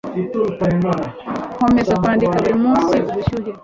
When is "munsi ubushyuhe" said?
2.63-3.51